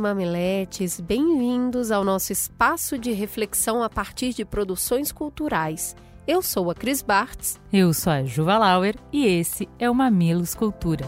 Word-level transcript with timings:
mamiletes, 0.00 0.98
bem-vindos 0.98 1.90
ao 1.92 2.02
nosso 2.02 2.32
espaço 2.32 2.98
de 2.98 3.12
reflexão 3.12 3.82
a 3.82 3.90
partir 3.90 4.32
de 4.32 4.44
produções 4.44 5.12
culturais. 5.12 5.94
Eu 6.26 6.40
sou 6.40 6.70
a 6.70 6.74
Cris 6.74 7.02
Bartz. 7.02 7.60
Eu 7.70 7.92
sou 7.92 8.12
a 8.12 8.24
Juva 8.24 8.56
Lauer 8.56 8.96
e 9.12 9.26
esse 9.26 9.68
é 9.78 9.90
o 9.90 9.94
Mamilos 9.94 10.54
Cultura. 10.54 11.04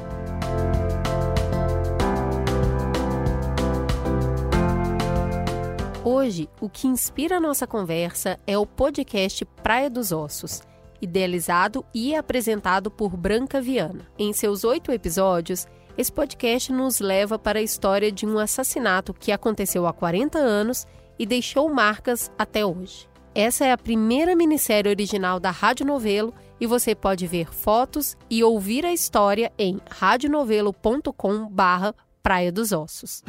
Hoje, 6.04 6.48
o 6.60 6.68
que 6.68 6.86
inspira 6.86 7.38
a 7.38 7.40
nossa 7.40 7.66
conversa 7.66 8.38
é 8.46 8.58
o 8.58 8.66
podcast 8.66 9.44
Praia 9.62 9.88
dos 9.88 10.12
Ossos, 10.12 10.62
idealizado 11.00 11.84
e 11.94 12.14
apresentado 12.14 12.90
por 12.90 13.16
Branca 13.16 13.60
Viana. 13.60 14.06
Em 14.18 14.32
seus 14.32 14.64
oito 14.64 14.92
episódios, 14.92 15.66
esse 15.96 16.10
podcast 16.10 16.72
nos 16.72 17.00
leva 17.00 17.38
para 17.38 17.58
a 17.58 17.62
história 17.62 18.10
de 18.10 18.26
um 18.26 18.38
assassinato 18.38 19.12
que 19.12 19.32
aconteceu 19.32 19.86
há 19.86 19.92
40 19.92 20.38
anos 20.38 20.86
e 21.18 21.26
deixou 21.26 21.72
marcas 21.72 22.30
até 22.38 22.64
hoje. 22.64 23.08
Essa 23.34 23.64
é 23.64 23.72
a 23.72 23.78
primeira 23.78 24.36
minissérie 24.36 24.90
original 24.90 25.40
da 25.40 25.50
Rádio 25.50 25.86
Novelo 25.86 26.34
e 26.60 26.66
você 26.66 26.94
pode 26.94 27.26
ver 27.26 27.52
fotos 27.52 28.16
e 28.28 28.44
ouvir 28.44 28.84
a 28.84 28.92
história 28.92 29.50
em 29.58 29.78
radionovelo.com 29.90 31.48
barra 31.48 31.94
Praia 32.22 32.52
dos 32.52 32.72
Ossos. 32.72 33.22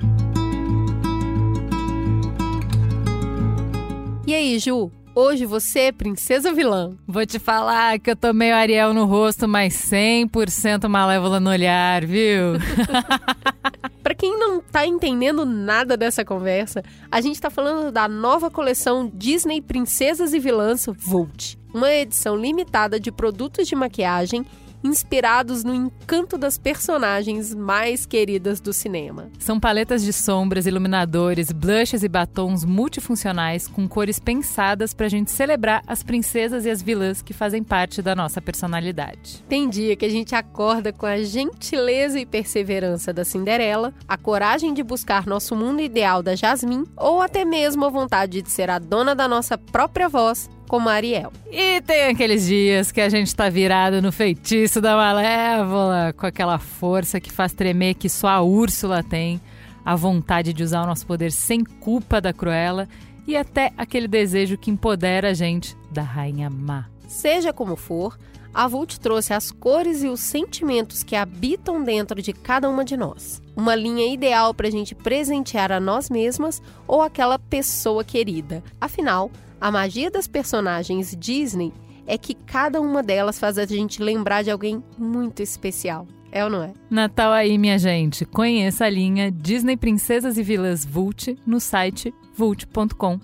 E 4.25 4.33
aí, 4.33 4.58
Ju, 4.59 4.92
Hoje 5.16 5.45
você 5.45 5.80
é 5.80 5.92
princesa 5.92 6.52
vilã. 6.52 6.97
Vou 7.08 7.23
te 7.23 7.38
falar 7.38 8.00
que 8.00 8.09
eu 8.09 8.16
tô 8.16 8.33
meio 8.33 8.56
Ariel 8.56 8.95
no 8.95 9.06
rosto, 9.06 9.47
mas 9.47 9.73
100% 9.75 10.88
malévola 10.89 11.39
no 11.39 11.52
olhar, 11.52 12.03
viu? 12.03 12.53
Para 14.02 14.16
quem 14.16 14.39
não 14.39 14.59
tá 14.59 14.88
entendendo 14.88 15.45
nada 15.45 15.95
dessa 15.95 16.25
conversa, 16.25 16.83
a 17.11 17.22
gente 17.22 17.39
tá 17.39 17.52
falando 17.52 17.92
da 17.92 18.08
nova 18.08 18.50
coleção 18.50 19.09
Disney 19.14 19.61
Princesas 19.61 20.33
e 20.33 20.39
Vilãs 20.39 20.88
Volt, 20.97 21.58
uma 21.72 21.94
edição 21.94 22.36
limitada 22.36 23.00
de 23.00 23.11
produtos 23.11 23.67
de 23.67 23.75
maquiagem 23.75 24.44
inspirados 24.84 25.64
no 25.64 25.73
encanto 25.73 26.38
das 26.38 26.58
personagens 26.58 27.53
mais 27.53 28.06
queridas 28.06 28.59
do 28.59 28.73
cinema. 28.73 29.30
São 29.39 29.59
paletas 29.59 30.03
de 30.03 30.12
sombras, 30.12 30.66
iluminadores, 30.66 31.52
blushes 31.52 32.03
e 32.03 32.08
batons 32.08 32.66
multifuncionais 32.66 33.67
com 33.67 33.88
cores 33.88 34.20
pensadas 34.20 34.94
para 34.94 35.06
a 35.06 35.09
gente 35.09 35.31
celebrar 35.31 35.81
as 35.88 36.04
princesas 36.04 36.66
e 36.66 36.70
as 36.70 36.81
vilãs 36.81 37.22
que 37.22 37.34
fazem 37.34 37.64
parte 37.64 38.02
da 38.02 38.16
nossa 38.16 38.42
personalidade. 38.42 39.44
Tem 39.48 39.70
dia 39.70 39.95
que 39.95 40.06
a 40.06 40.09
gente 40.09 40.36
acorda 40.36 40.92
com 40.92 41.06
a 41.06 41.22
gentileza 41.23 42.20
e 42.20 42.26
perseverança 42.26 43.14
da 43.14 43.23
Cinderela, 43.23 43.94
a 44.08 44.17
coragem 44.17 44.73
de 44.73 44.84
buscar 44.84 45.26
nosso 45.26 45.56
mundo 45.56 45.81
ideal 45.81 46.22
da 46.22 46.36
Jasmine 46.36 46.86
ou 46.98 47.22
até 47.22 47.45
mesmo 47.45 47.86
a 47.86 47.89
vontade 47.89 48.42
de 48.42 48.52
ser 48.52 48.70
a 48.70 48.80
dona 48.80 49.16
da 49.16 49.28
nossa 49.28 49.58
própria 49.58 50.09
voz 50.09 50.50
como 50.74 50.90
Ariel. 50.90 51.32
E 51.52 51.82
tem 51.82 52.06
aqueles 52.06 52.48
dias 52.48 52.92
que 52.92 53.00
a 53.00 53.08
gente 53.08 53.36
tá 53.36 53.48
virado 53.48 54.02
no 54.02 54.12
feitiço 54.12 54.82
da 54.82 54.96
Malévola, 54.96 56.11
com 56.17 56.26
aquela 56.26 56.58
força 56.58 57.20
que 57.20 57.32
faz 57.32 57.54
tremer 57.54 57.94
que 57.94 58.10
só 58.10 58.28
a 58.28 58.42
Úrsula 58.42 59.04
tem, 59.04 59.39
a 59.86 59.95
vontade 59.95 60.52
de 60.52 60.64
usar 60.64 60.82
o 60.82 60.88
nosso 60.88 61.06
poder 61.06 61.32
sem 61.32 61.64
culpa 61.64 62.20
da 62.20 62.33
Cruella 62.33 62.89
e 63.28 63.38
até 63.38 63.72
aquele 63.78 64.08
desejo 64.08 64.58
que 64.58 64.72
empodera 64.72 65.30
a 65.30 65.33
gente 65.36 65.78
da 65.92 66.02
Rainha 66.02 66.50
Má. 66.50 66.89
Seja 67.08 67.54
como 67.54 67.76
for, 67.76 68.17
a 68.52 68.67
Vult 68.67 69.00
trouxe 69.00 69.32
as 69.32 69.52
cores 69.52 70.02
e 70.02 70.08
os 70.08 70.22
sentimentos 70.22 71.04
que 71.04 71.16
habitam 71.16 71.83
dentro 71.83 72.20
de 72.20 72.33
cada 72.33 72.67
uma 72.67 72.83
de 72.83 72.98
nós. 72.98 73.44
Uma 73.56 73.76
linha 73.76 74.12
ideal 74.12 74.56
para 74.56 74.70
a 74.70 74.72
gente 74.72 74.95
presentear 74.95 75.72
a 75.72 75.80
nós 75.80 76.10
mesmas 76.10 76.64
ou 76.88 77.04
aquela 77.04 77.38
pessoa 77.38 78.04
querida. 78.04 78.64
Afinal, 78.82 79.30
a 79.64 79.72
magia 79.72 80.12
das 80.12 80.28
personagens 80.28 81.16
Disney 81.18 81.72
é 82.06 82.18
que 82.18 82.34
cada 82.34 82.82
uma 82.82 83.02
delas 83.02 83.40
faz 83.40 83.58
a 83.58 83.66
gente 83.66 84.04
lembrar 84.04 84.44
de 84.44 84.52
alguém 84.52 84.84
muito 84.98 85.42
especial. 85.42 86.06
É 86.34 86.44
ou 86.44 86.50
não 86.50 86.64
é? 86.64 86.74
Natal 86.90 87.32
aí, 87.32 87.58
minha 87.58 87.80
gente. 87.80 88.26
Conheça 88.26 88.84
a 88.84 88.90
linha 88.90 89.32
Disney 89.32 89.78
Princesas 89.78 90.38
e 90.38 90.44
Vilas 90.44 90.84
Vult 90.84 91.40
no 91.48 91.62
site 91.62 92.14
vult.com.br. 92.36 93.22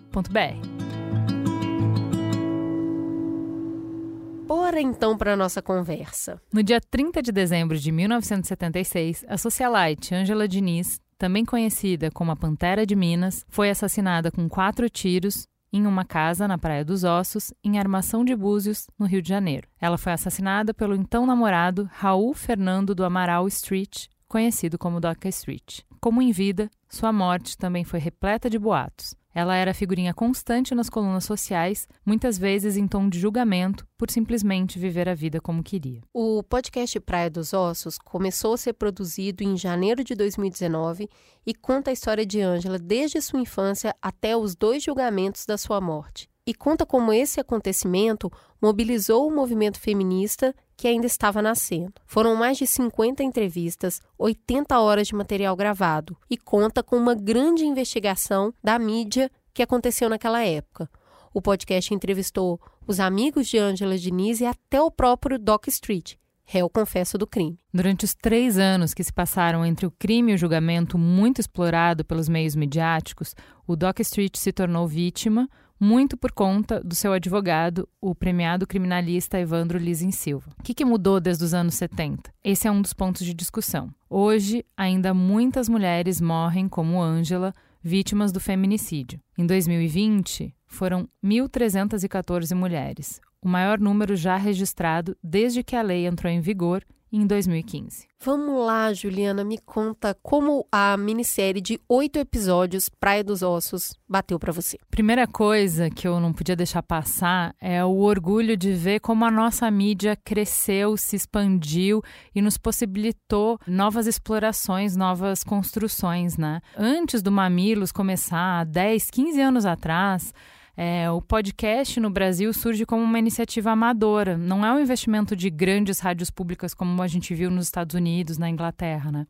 Bora 4.47 4.79
então 4.79 5.17
para 5.17 5.35
nossa 5.35 5.61
conversa. 5.61 6.41
No 6.53 6.63
dia 6.63 6.79
30 6.79 7.21
de 7.21 7.33
dezembro 7.33 7.77
de 7.77 7.91
1976, 7.91 9.25
a 9.27 9.37
socialite 9.37 10.15
Angela 10.15 10.47
Diniz, 10.47 11.01
também 11.17 11.43
conhecida 11.43 12.09
como 12.09 12.31
a 12.31 12.35
Pantera 12.37 12.85
de 12.85 12.95
Minas, 12.95 13.45
foi 13.49 13.69
assassinada 13.69 14.31
com 14.31 14.47
quatro 14.47 14.89
tiros 14.89 15.45
em 15.71 15.85
uma 15.85 16.03
casa 16.05 16.47
na 16.47 16.57
Praia 16.57 16.83
dos 16.83 17.03
Ossos, 17.03 17.53
em 17.63 17.77
Armação 17.77 18.25
de 18.25 18.35
Búzios, 18.35 18.87
no 18.97 19.05
Rio 19.05 19.21
de 19.21 19.29
Janeiro. 19.29 19.67
Ela 19.79 19.97
foi 19.97 20.13
assassinada 20.13 20.73
pelo 20.73 20.95
então 20.95 21.25
namorado 21.25 21.89
Raul 21.93 22.33
Fernando 22.33 22.95
do 22.95 23.03
Amaral 23.03 23.47
Street, 23.47 24.07
conhecido 24.27 24.77
como 24.77 24.99
Doca 24.99 25.27
Street. 25.29 25.81
Como 25.99 26.21
em 26.21 26.31
vida, 26.31 26.69
sua 26.87 27.11
morte 27.11 27.57
também 27.57 27.83
foi 27.83 27.99
repleta 27.99 28.49
de 28.49 28.57
boatos. 28.57 29.18
Ela 29.33 29.55
era 29.55 29.73
figurinha 29.73 30.13
constante 30.13 30.73
nas 30.73 30.89
colunas 30.89 31.23
sociais, 31.23 31.87
muitas 32.05 32.37
vezes 32.37 32.75
em 32.77 32.87
tom 32.87 33.07
de 33.07 33.19
julgamento, 33.19 33.87
por 33.97 34.09
simplesmente 34.09 34.79
viver 34.79 35.07
a 35.07 35.13
vida 35.13 35.39
como 35.39 35.63
queria. 35.63 36.01
O 36.13 36.41
podcast 36.41 36.99
Praia 36.99 37.29
dos 37.29 37.53
Ossos 37.53 37.97
começou 37.97 38.53
a 38.53 38.57
ser 38.57 38.73
produzido 38.73 39.43
em 39.43 39.55
janeiro 39.55 40.03
de 40.03 40.15
2019 40.15 41.07
e 41.45 41.53
conta 41.53 41.91
a 41.91 41.93
história 41.93 42.25
de 42.25 42.41
Ângela 42.41 42.79
desde 42.79 43.21
sua 43.21 43.39
infância 43.39 43.95
até 44.01 44.35
os 44.35 44.55
dois 44.55 44.83
julgamentos 44.83 45.45
da 45.45 45.57
sua 45.57 45.79
morte. 45.79 46.29
E 46.49 46.53
conta 46.55 46.83
como 46.83 47.13
esse 47.13 47.39
acontecimento 47.39 48.31
mobilizou 48.59 49.27
o 49.27 49.31
movimento 49.31 49.79
feminista 49.79 50.51
que 50.75 50.87
ainda 50.87 51.05
estava 51.05 51.43
nascendo. 51.43 51.93
Foram 52.07 52.35
mais 52.35 52.57
de 52.57 52.65
50 52.65 53.21
entrevistas, 53.21 54.01
80 54.17 54.79
horas 54.79 55.07
de 55.07 55.13
material 55.13 55.55
gravado 55.55 56.17
e 56.27 56.35
conta 56.35 56.81
com 56.81 56.97
uma 56.97 57.13
grande 57.13 57.63
investigação 57.65 58.51
da 58.63 58.79
mídia 58.79 59.29
que 59.53 59.61
aconteceu 59.61 60.09
naquela 60.09 60.43
época. 60.43 60.89
O 61.31 61.39
podcast 61.39 61.93
entrevistou 61.93 62.59
os 62.87 62.99
amigos 62.99 63.47
de 63.47 63.59
Angela 63.59 63.95
Diniz 63.95 64.41
e 64.41 64.45
até 64.47 64.81
o 64.81 64.89
próprio 64.89 65.37
Doc 65.37 65.67
Street, 65.67 66.15
réu 66.43 66.67
confesso 66.67 67.15
do 67.15 67.27
crime. 67.27 67.59
Durante 67.71 68.05
os 68.05 68.15
três 68.15 68.57
anos 68.57 68.95
que 68.95 69.03
se 69.03 69.13
passaram 69.13 69.63
entre 69.63 69.85
o 69.85 69.91
crime 69.91 70.31
e 70.31 70.35
o 70.35 70.37
julgamento 70.39 70.97
muito 70.97 71.39
explorado 71.39 72.03
pelos 72.03 72.27
meios 72.27 72.55
midiáticos, 72.55 73.35
o 73.67 73.75
Doc 73.75 73.99
Street 73.99 74.35
se 74.35 74.51
tornou 74.51 74.87
vítima, 74.87 75.47
muito 75.79 76.17
por 76.17 76.31
conta 76.31 76.81
do 76.83 76.93
seu 76.93 77.13
advogado, 77.13 77.87
o 78.01 78.13
premiado 78.13 78.67
criminalista 78.67 79.39
Evandro 79.39 79.77
Lizin 79.77 80.11
Silva. 80.11 80.51
O 80.59 80.63
que, 80.63 80.73
que 80.73 80.83
mudou 80.83 81.19
desde 81.19 81.43
os 81.43 81.53
anos 81.53 81.75
70? 81.75 82.31
Esse 82.43 82.67
é 82.67 82.71
um 82.71 82.81
dos 82.81 82.93
pontos 82.93 83.25
de 83.25 83.33
discussão. 83.33 83.89
Hoje, 84.09 84.65
ainda 84.75 85.13
muitas 85.13 85.69
mulheres 85.69 86.19
morrem, 86.19 86.67
como 86.67 87.01
Ângela, 87.01 87.53
vítimas 87.81 88.31
do 88.31 88.39
feminicídio. 88.39 89.21
Em 89.37 89.45
2020, 89.45 90.53
foram 90.67 91.07
1.314 91.23 92.53
mulheres, 92.53 93.21
o 93.41 93.47
maior 93.47 93.79
número 93.79 94.15
já 94.15 94.35
registrado 94.35 95.15
desde 95.23 95.63
que 95.63 95.75
a 95.75 95.81
lei 95.81 96.05
entrou 96.05 96.31
em 96.31 96.41
vigor 96.41 96.83
em 97.11 97.25
2015. 97.25 98.07
Vamos 98.21 98.65
lá, 98.65 98.93
Juliana, 98.93 99.43
me 99.45 99.57
conta 99.57 100.13
como 100.21 100.67
a 100.69 100.97
minissérie 100.97 101.61
de 101.61 101.79
oito 101.87 102.19
episódios 102.19 102.89
Praia 102.89 103.23
dos 103.23 103.41
Ossos 103.41 103.93
bateu 104.07 104.37
para 104.37 104.51
você. 104.51 104.77
Primeira 104.91 105.25
coisa 105.25 105.89
que 105.89 106.05
eu 106.05 106.19
não 106.19 106.33
podia 106.33 106.55
deixar 106.55 106.83
passar 106.83 107.55
é 107.61 107.83
o 107.83 107.99
orgulho 107.99 108.57
de 108.57 108.73
ver 108.73 108.99
como 108.99 109.23
a 109.23 109.31
nossa 109.31 109.71
mídia 109.71 110.17
cresceu, 110.17 110.97
se 110.97 111.15
expandiu 111.15 112.03
e 112.35 112.41
nos 112.41 112.57
possibilitou 112.57 113.57
novas 113.65 114.05
explorações, 114.05 114.97
novas 114.97 115.41
construções, 115.41 116.37
né? 116.37 116.61
Antes 116.77 117.21
do 117.21 117.31
Mamilos 117.31 117.91
começar, 117.91 118.65
10, 118.65 119.09
15 119.09 119.41
anos 119.41 119.65
atrás, 119.65 120.33
é, 120.81 121.11
o 121.11 121.21
podcast 121.21 121.99
no 121.99 122.09
Brasil 122.09 122.53
surge 122.53 122.85
como 122.85 123.03
uma 123.03 123.19
iniciativa 123.19 123.69
amadora, 123.69 124.37
não 124.37 124.65
é 124.65 124.71
um 124.71 124.79
investimento 124.79 125.35
de 125.35 125.49
grandes 125.49 125.99
rádios 125.99 126.31
públicas 126.31 126.73
como 126.73 127.01
a 127.01 127.07
gente 127.07 127.35
viu 127.35 127.51
nos 127.51 127.65
Estados 127.65 127.95
Unidos, 127.95 128.37
na 128.37 128.49
Inglaterra, 128.49 129.11
né? 129.11 129.27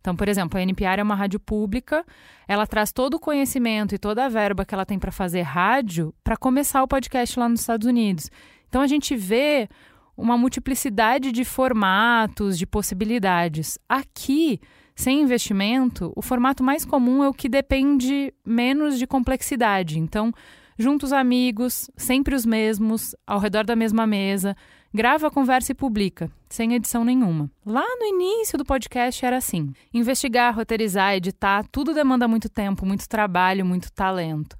Então, 0.00 0.16
por 0.16 0.26
exemplo, 0.26 0.58
a 0.58 0.62
NPR 0.62 1.00
é 1.00 1.02
uma 1.02 1.14
rádio 1.14 1.38
pública, 1.38 2.02
ela 2.48 2.66
traz 2.66 2.92
todo 2.92 3.12
o 3.14 3.20
conhecimento 3.20 3.94
e 3.94 3.98
toda 3.98 4.24
a 4.24 4.28
verba 4.30 4.64
que 4.64 4.72
ela 4.72 4.86
tem 4.86 4.98
para 4.98 5.12
fazer 5.12 5.42
rádio 5.42 6.14
para 6.24 6.34
começar 6.34 6.82
o 6.82 6.88
podcast 6.88 7.38
lá 7.38 7.46
nos 7.46 7.60
Estados 7.60 7.86
Unidos. 7.86 8.30
Então, 8.66 8.80
a 8.80 8.86
gente 8.86 9.14
vê 9.14 9.68
uma 10.16 10.38
multiplicidade 10.38 11.30
de 11.30 11.44
formatos, 11.44 12.56
de 12.56 12.64
possibilidades. 12.64 13.78
Aqui, 13.86 14.58
sem 14.94 15.20
investimento, 15.20 16.10
o 16.16 16.22
formato 16.22 16.64
mais 16.64 16.86
comum 16.86 17.22
é 17.22 17.28
o 17.28 17.34
que 17.34 17.50
depende 17.50 18.32
menos 18.46 18.98
de 18.98 19.06
complexidade. 19.06 19.98
Então, 19.98 20.32
juntos 20.78 21.12
amigos, 21.12 21.90
sempre 21.96 22.34
os 22.34 22.44
mesmos, 22.46 23.14
ao 23.26 23.38
redor 23.38 23.64
da 23.64 23.76
mesma 23.76 24.06
mesa, 24.06 24.56
grava, 24.92 25.30
conversa 25.30 25.72
e 25.72 25.74
publica, 25.74 26.30
sem 26.48 26.74
edição 26.74 27.04
nenhuma. 27.04 27.50
Lá 27.64 27.84
no 27.98 28.06
início 28.06 28.56
do 28.56 28.64
podcast 28.64 29.24
era 29.24 29.36
assim: 29.36 29.72
investigar, 29.92 30.54
roteirizar, 30.54 31.14
editar, 31.14 31.64
tudo 31.70 31.94
demanda 31.94 32.26
muito 32.28 32.48
tempo, 32.48 32.86
muito 32.86 33.08
trabalho, 33.08 33.64
muito 33.64 33.92
talento. 33.92 34.56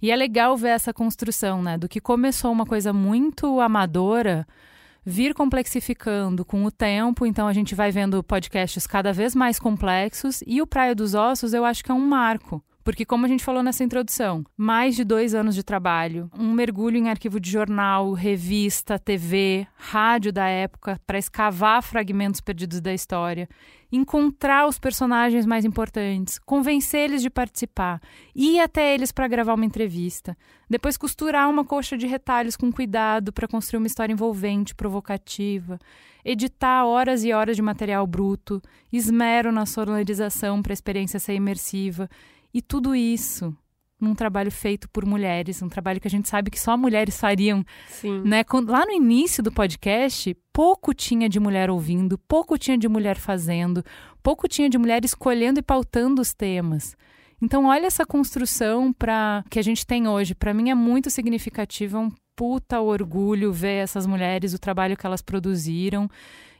E 0.00 0.10
é 0.10 0.16
legal 0.16 0.56
ver 0.56 0.70
essa 0.70 0.92
construção, 0.92 1.62
né, 1.62 1.78
do 1.78 1.88
que 1.88 2.00
começou 2.00 2.50
uma 2.50 2.66
coisa 2.66 2.92
muito 2.92 3.60
amadora 3.60 4.46
vir 5.04 5.34
complexificando 5.34 6.44
com 6.44 6.64
o 6.64 6.70
tempo, 6.70 7.26
então 7.26 7.48
a 7.48 7.52
gente 7.52 7.74
vai 7.74 7.90
vendo 7.90 8.22
podcasts 8.22 8.86
cada 8.86 9.12
vez 9.12 9.34
mais 9.34 9.58
complexos 9.58 10.42
e 10.46 10.62
o 10.62 10.66
Praia 10.66 10.94
dos 10.94 11.14
Ossos 11.14 11.52
eu 11.52 11.64
acho 11.64 11.82
que 11.82 11.90
é 11.90 11.94
um 11.94 12.06
marco. 12.06 12.62
Porque, 12.84 13.04
como 13.04 13.24
a 13.24 13.28
gente 13.28 13.44
falou 13.44 13.62
nessa 13.62 13.84
introdução, 13.84 14.44
mais 14.56 14.96
de 14.96 15.04
dois 15.04 15.34
anos 15.34 15.54
de 15.54 15.62
trabalho, 15.62 16.28
um 16.36 16.52
mergulho 16.52 16.96
em 16.96 17.08
arquivo 17.08 17.38
de 17.38 17.48
jornal, 17.48 18.12
revista, 18.12 18.98
TV, 18.98 19.66
rádio 19.74 20.32
da 20.32 20.46
época, 20.48 21.00
para 21.06 21.18
escavar 21.18 21.82
fragmentos 21.82 22.40
perdidos 22.40 22.80
da 22.80 22.92
história, 22.92 23.48
encontrar 23.92 24.66
os 24.66 24.78
personagens 24.78 25.46
mais 25.46 25.64
importantes, 25.64 26.38
convencer 26.40 27.02
eles 27.10 27.22
de 27.22 27.30
participar, 27.30 28.00
ir 28.34 28.58
até 28.58 28.94
eles 28.94 29.12
para 29.12 29.28
gravar 29.28 29.54
uma 29.54 29.66
entrevista, 29.66 30.36
depois 30.68 30.96
costurar 30.96 31.48
uma 31.48 31.64
coxa 31.64 31.96
de 31.96 32.06
retalhos 32.06 32.56
com 32.56 32.72
cuidado 32.72 33.32
para 33.32 33.46
construir 33.46 33.78
uma 33.78 33.86
história 33.86 34.12
envolvente, 34.12 34.74
provocativa, 34.74 35.78
editar 36.24 36.84
horas 36.84 37.22
e 37.22 37.32
horas 37.32 37.54
de 37.54 37.62
material 37.62 38.06
bruto, 38.06 38.60
esmero 38.92 39.52
na 39.52 39.66
sonorização 39.66 40.62
para 40.62 40.72
a 40.72 40.74
experiência 40.74 41.20
ser 41.20 41.34
imersiva 41.34 42.08
e 42.52 42.60
tudo 42.60 42.94
isso 42.94 43.56
num 44.02 44.14
trabalho 44.14 44.50
feito 44.50 44.88
por 44.90 45.06
mulheres, 45.06 45.62
um 45.62 45.68
trabalho 45.68 46.00
que 46.00 46.08
a 46.08 46.10
gente 46.10 46.28
sabe 46.28 46.50
que 46.50 46.58
só 46.58 46.76
mulheres 46.76 47.18
fariam. 47.18 47.64
Sim. 47.88 48.20
Né? 48.24 48.44
Lá 48.66 48.84
no 48.84 48.90
início 48.90 49.42
do 49.42 49.52
podcast, 49.52 50.36
pouco 50.52 50.92
tinha 50.92 51.28
de 51.28 51.38
mulher 51.38 51.70
ouvindo, 51.70 52.18
pouco 52.18 52.58
tinha 52.58 52.76
de 52.76 52.88
mulher 52.88 53.16
fazendo, 53.16 53.84
pouco 54.22 54.48
tinha 54.48 54.68
de 54.68 54.76
mulher 54.76 55.04
escolhendo 55.04 55.60
e 55.60 55.62
pautando 55.62 56.20
os 56.20 56.34
temas. 56.34 56.96
Então, 57.40 57.66
olha 57.66 57.86
essa 57.86 58.04
construção 58.04 58.92
para 58.92 59.44
que 59.48 59.58
a 59.58 59.62
gente 59.62 59.86
tem 59.86 60.06
hoje. 60.06 60.34
Para 60.34 60.52
mim 60.52 60.70
é 60.70 60.74
muito 60.74 61.10
significativa, 61.10 61.98
é 61.98 62.00
um 62.00 62.12
puta 62.36 62.80
orgulho 62.80 63.52
ver 63.52 63.82
essas 63.82 64.06
mulheres, 64.06 64.54
o 64.54 64.58
trabalho 64.58 64.96
que 64.96 65.06
elas 65.06 65.22
produziram. 65.22 66.08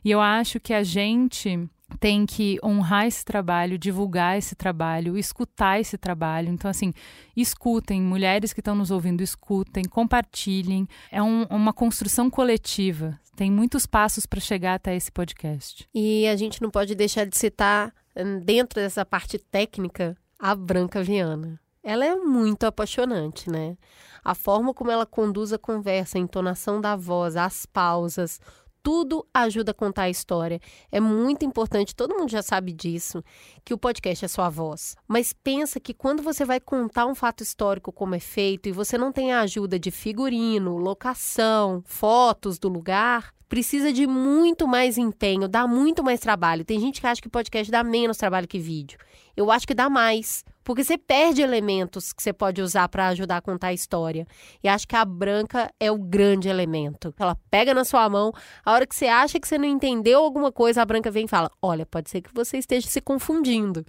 E 0.05 0.11
eu 0.11 0.21
acho 0.21 0.59
que 0.59 0.75
a 0.75 0.83
gente 0.83 1.69
tem 1.99 2.27
que 2.27 2.59
honrar 2.63 3.07
esse 3.07 3.25
trabalho, 3.25 3.79
divulgar 3.79 4.39
esse 4.39 4.55
trabalho, 4.55 5.17
escutar 5.17 5.81
esse 5.81 5.97
trabalho. 5.99 6.49
Então, 6.49 6.71
assim, 6.71 6.93
escutem, 7.37 8.01
mulheres 8.01 8.53
que 8.53 8.61
estão 8.61 8.75
nos 8.75 8.91
ouvindo, 8.91 9.23
escutem, 9.23 9.85
compartilhem. 9.85 10.87
É 11.11 11.23
um, 11.23 11.45
uma 11.45 11.73
construção 11.73 12.29
coletiva. 12.31 13.19
Tem 13.37 13.51
muitos 13.51 13.87
passos 13.87 14.27
para 14.27 14.41
chegar 14.41 14.75
até 14.75 14.95
esse 14.95 15.11
podcast. 15.11 15.89
E 15.95 16.27
a 16.29 16.37
gente 16.37 16.61
não 16.61 16.71
pode 16.71 16.95
deixar 16.95 17.25
de 17.27 17.37
citar, 17.37 17.93
hum, 18.17 18.41
dentro 18.41 18.81
dessa 18.81 19.05
parte 19.05 19.39
técnica, 19.39 20.17
a 20.39 20.55
Branca 20.55 21.03
Viana. 21.03 21.61
Ela 21.83 22.05
é 22.05 22.15
muito 22.15 22.65
apaixonante, 22.65 23.51
né? 23.51 23.77
A 24.25 24.37
forma 24.37 24.73
como 24.73 24.91
ela 24.91 25.05
conduz 25.05 25.53
a 25.53 25.59
conversa, 25.59 26.17
a 26.17 26.21
entonação 26.21 26.81
da 26.81 26.95
voz, 26.95 27.37
as 27.37 27.67
pausas, 27.67 28.41
tudo 28.83 29.27
ajuda 29.33 29.71
a 29.71 29.75
contar 29.75 30.03
a 30.03 30.11
história. 30.11 30.61
É 30.91 31.01
muito 31.01 31.45
importante, 31.45 31.95
todo 31.95 32.15
mundo 32.15 32.31
já 32.31 32.43
sabe 32.43 32.73
disso, 32.73 33.23
que 33.65 33.73
o 33.73 33.79
podcast 33.79 34.25
é 34.25 34.29
sua 34.29 34.49
voz. 34.49 34.97
Mas 35.07 35.33
pensa 35.33 35.79
que 35.79 35.95
quando 35.95 36.23
você 36.23 36.45
vai 36.45 36.59
contar 36.59 37.07
um 37.07 37.15
fato 37.15 37.43
histórico 37.43 37.93
como 37.93 38.15
é 38.15 38.21
feito 38.21 38.69
e 38.69 38.73
você 38.73 38.99
não 38.99 39.13
tem 39.13 39.33
a 39.33 39.41
ajuda 39.41 39.79
de 39.79 39.91
figurino, 39.91 40.77
locação, 40.77 41.83
fotos 41.87 42.59
do 42.59 42.69
lugar, 42.69 43.33
precisa 43.49 43.93
de 43.93 44.07
muito 44.07 44.67
mais 44.67 44.97
empenho, 44.97 45.47
dá 45.47 45.67
muito 45.67 46.03
mais 46.03 46.21
trabalho. 46.21 46.65
Tem 46.65 46.81
gente 46.81 47.01
que 47.01 47.07
acha 47.07 47.21
que 47.21 47.29
podcast 47.29 47.71
dá 47.71 47.85
menos 47.85 48.17
trabalho 48.17 48.49
que 48.49 48.59
vídeo. 48.59 48.99
Eu 49.37 49.51
acho 49.51 49.67
que 49.67 49.75
dá 49.75 49.91
mais. 49.91 50.45
Porque 50.65 50.85
você 50.85 50.97
perde 50.97 51.43
elementos 51.43 52.13
que 52.13 52.23
você 52.23 52.33
pode 52.33 52.63
usar 52.63 52.89
para 52.89 53.09
ajudar 53.09 53.39
a 53.39 53.41
contar 53.41 53.69
a 53.69 53.73
história. 53.73 54.27
E 54.63 54.69
acho 54.69 54.87
que 54.87 54.97
a 54.97 55.05
branca 55.05 55.71
é 55.79 55.91
o 55.91 55.99
grande 55.99 56.49
elemento. 56.49 57.15
Ela 57.19 57.37
pega 57.51 57.75
na 57.75 57.85
sua 57.85 58.09
mão, 58.09 58.33
a 58.65 58.73
hora 58.73 58.87
que 58.87 58.95
você 58.95 59.07
acha 59.07 59.41
que 59.41 59.49
você 59.49 59.59
não 59.59 59.67
entendeu 59.67 60.21
alguma 60.21 60.53
coisa, 60.53 60.83
a 60.83 60.85
branca 60.85 61.11
vem 61.11 61.25
e 61.25 61.29
fala: 61.29 61.51
Olha, 61.61 61.87
pode 61.87 62.11
ser 62.11 62.21
que 62.21 62.33
você 62.33 62.59
esteja 62.59 62.89
se 62.89 63.01
confundindo. 63.01 63.85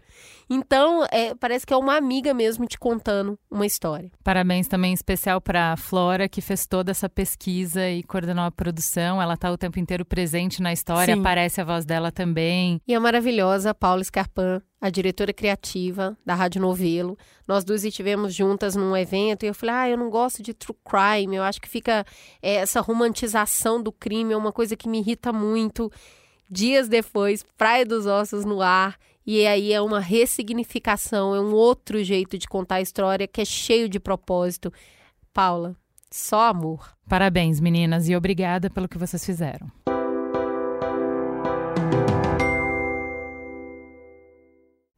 Então, 0.50 1.06
é, 1.12 1.34
parece 1.36 1.66
que 1.66 1.74
é 1.74 1.78
uma 1.78 1.96
amiga 1.96 2.34
mesmo 2.34 2.66
te 2.66 2.78
contando 2.78 3.38
uma 3.50 3.66
história. 3.66 4.12
Parabéns 4.24 4.68
também 4.68 4.94
especial 4.94 5.40
para 5.40 5.74
a 5.74 5.78
Flora, 5.78 6.28
que 6.28 6.42
fez 6.42 6.66
toda 6.66 6.92
essa 6.92 7.10
pesquisa 7.10 7.90
e 7.90 8.04
coordenou 8.04 8.46
a 8.46 8.52
produção. 8.52 9.22
Ela 9.22 9.34
está 9.36 9.52
o 9.52 9.58
tempo 9.58 9.80
inteiro 9.80 10.06
presente 10.06 10.62
na 10.62 10.74
história, 10.74 11.14
Sim. 11.14 11.20
aparece 11.20 11.62
a 11.62 11.64
voz 11.64 11.86
dela 11.86 12.12
também. 12.12 12.82
E 12.88 12.94
a 12.94 13.00
maravilhosa 13.00 13.74
Paula 13.74 14.04
Scarpan, 14.04 14.62
a 14.84 14.90
diretora 14.90 15.32
criativa 15.32 16.18
da 16.26 16.36
Rádio 16.36 16.60
Novelo. 16.60 17.18
Nós 17.48 17.64
duas 17.64 17.86
estivemos 17.86 18.36
juntas 18.36 18.76
num 18.76 18.98
evento 18.98 19.44
e 19.44 19.48
eu 19.48 19.54
falei: 19.54 19.76
ah, 19.76 19.90
eu 19.90 19.98
não 19.98 20.10
gosto 20.10 20.44
de 20.44 20.54
true 20.54 20.76
crime, 20.84 21.38
eu 21.38 21.44
acho 21.44 21.62
que 21.62 21.70
fica 21.70 22.06
é, 22.42 22.56
essa 22.56 22.82
romantização 22.82 23.82
do 23.82 23.94
crime, 23.94 24.34
é 24.34 24.38
uma 24.38 24.52
coisa 24.52 24.76
que 24.76 24.90
me 24.90 25.00
irrita 25.00 25.32
muito. 25.32 25.90
Dias 26.50 26.90
depois, 26.90 27.46
Praia 27.58 27.86
dos 27.86 28.06
Ossos 28.06 28.44
no 28.44 28.62
ar. 28.62 29.00
E 29.26 29.48
aí 29.48 29.72
é 29.72 29.80
uma 29.80 30.02
ressignificação, 30.02 31.34
é 31.34 31.40
um 31.40 31.54
outro 31.54 32.04
jeito 32.04 32.38
de 32.38 32.46
contar 32.46 32.76
a 32.76 32.82
história 32.82 33.26
que 33.26 33.40
é 33.40 33.46
cheio 33.46 33.88
de 33.88 34.02
propósito. 34.02 34.72
Paula, 35.34 35.78
só 36.12 36.50
amor. 36.50 36.94
Parabéns, 37.08 37.62
meninas, 37.62 38.10
e 38.10 38.18
obrigada 38.18 38.70
pelo 38.70 38.90
que 38.90 38.98
vocês 38.98 39.26
fizeram. 39.26 39.72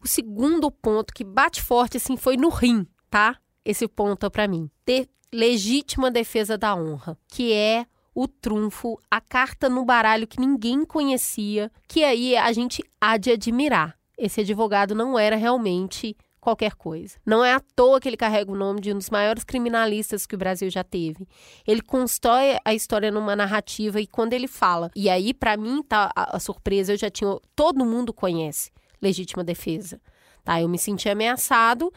O 0.06 0.08
segundo 0.08 0.70
ponto 0.70 1.12
que 1.12 1.24
bate 1.24 1.60
forte 1.60 1.98
assim 1.98 2.16
foi 2.16 2.38
no 2.38 2.50
rim, 2.50 2.86
tá? 3.10 3.40
Esse 3.66 3.88
ponto 3.88 4.24
é 4.24 4.30
para 4.30 4.48
mim. 4.48 4.70
Ter 4.86 5.10
legítima 5.34 6.12
defesa 6.12 6.56
da 6.60 6.76
honra, 6.76 7.18
que 7.28 7.52
é 7.52 7.88
o 8.14 8.28
trunfo, 8.28 9.00
a 9.10 9.20
carta 9.20 9.68
no 9.68 9.84
baralho 9.84 10.28
que 10.28 10.40
ninguém 10.40 10.86
conhecia, 10.86 11.72
que 11.88 12.04
aí 12.04 12.38
a 12.38 12.54
gente 12.54 12.84
há 13.02 13.18
de 13.18 13.32
admirar. 13.32 13.98
Esse 14.16 14.42
advogado 14.42 14.94
não 14.94 15.18
era 15.18 15.36
realmente 15.36 16.16
qualquer 16.40 16.76
coisa. 16.76 17.18
Não 17.26 17.44
é 17.44 17.54
à 17.54 17.60
toa 17.60 18.00
que 18.00 18.08
ele 18.08 18.16
carrega 18.16 18.52
o 18.52 18.56
nome 18.56 18.82
de 18.82 18.94
um 18.94 19.00
dos 19.00 19.10
maiores 19.10 19.44
criminalistas 19.44 20.28
que 20.28 20.36
o 20.36 20.38
Brasil 20.38 20.70
já 20.70 20.84
teve. 20.84 21.28
Ele 21.66 21.82
constrói 21.82 22.60
a 22.64 22.76
história 22.76 23.10
numa 23.10 23.36
narrativa 23.36 24.00
e 24.00 24.06
quando 24.06 24.34
ele 24.34 24.48
fala, 24.48 24.92
e 24.96 25.10
aí 25.10 25.34
para 25.34 25.58
mim 25.58 25.82
tá 25.82 26.12
a, 26.16 26.38
a 26.38 26.40
surpresa, 26.40 26.94
eu 26.94 26.98
já 26.98 27.10
tinha, 27.10 27.36
todo 27.56 27.84
mundo 27.84 28.14
conhece 28.14 28.70
legítima 29.06 29.44
defesa. 29.44 30.02
Tá? 30.44 30.62
Eu 30.62 30.68
me 30.68 30.78
senti 30.78 31.08
ameaçado, 31.08 31.92